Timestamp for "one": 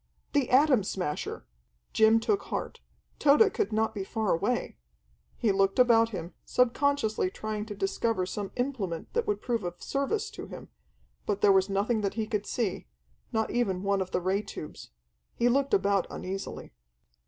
13.83-14.01